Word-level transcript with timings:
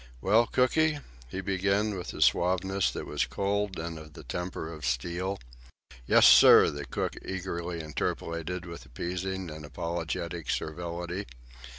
"Well, 0.19 0.47
Cooky?" 0.47 0.97
he 1.27 1.41
began, 1.41 1.95
with 1.95 2.11
a 2.15 2.23
suaveness 2.23 2.89
that 2.91 3.05
was 3.05 3.25
cold 3.27 3.77
and 3.77 3.99
of 3.99 4.13
the 4.13 4.23
temper 4.23 4.73
of 4.73 4.83
steel. 4.83 5.37
"Yes, 6.07 6.25
sir," 6.25 6.71
the 6.71 6.85
cook 6.85 7.17
eagerly 7.23 7.81
interpolated, 7.81 8.65
with 8.65 8.83
appeasing 8.83 9.51
and 9.51 9.63
apologetic 9.63 10.49
servility. 10.49 11.27